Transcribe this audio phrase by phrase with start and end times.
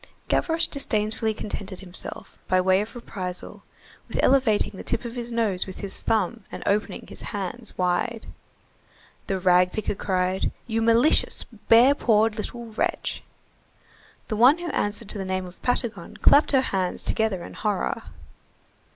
[0.29, 3.61] Gavroche disdainfully contented himself, by way of reprisal,
[4.07, 8.25] with elevating the tip of his nose with his thumb and opening his hand wide.
[9.27, 13.21] The rag picker cried:— "You malicious, bare pawed little wretch!"
[14.27, 18.01] The one who answered to the name of Patagon clapped her hands together in horror.